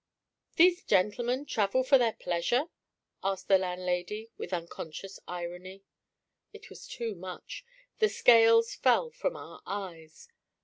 'These 0.55 0.81
gentlemen 0.85 1.45
travel 1.45 1.83
for 1.83 1.99
their 1.99 2.13
pleasure?' 2.13 2.69
asked 3.23 3.47
the 3.47 3.59
landlady, 3.59 4.31
with 4.35 4.51
unconscious 4.51 5.19
irony. 5.27 5.83
It 6.53 6.71
was 6.71 6.87
too 6.87 7.13
much. 7.13 7.63
The 7.99 8.09
scales 8.09 8.73
fell 8.73 9.11
from 9.11 9.35
our 9.37 9.61
eyes. 9.67 10.27